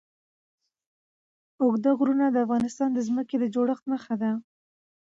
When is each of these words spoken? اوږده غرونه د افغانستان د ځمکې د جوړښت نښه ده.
اوږده 1.61 1.91
غرونه 1.97 2.25
د 2.29 2.37
افغانستان 2.45 2.89
د 2.93 2.99
ځمکې 3.07 3.35
د 3.39 3.45
جوړښت 3.53 3.83
نښه 3.91 4.15
ده. 4.21 4.31